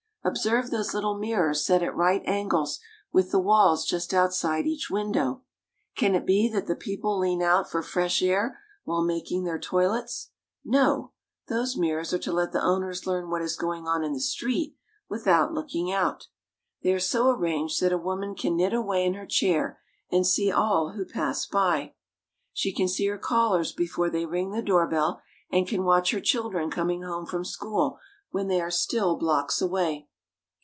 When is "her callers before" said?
23.07-24.11